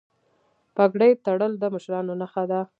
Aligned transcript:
پګړۍ 0.75 1.11
تړل 1.25 1.53
د 1.59 1.63
مشرانو 1.73 2.13
نښه 2.21 2.43
ده. 2.51 2.61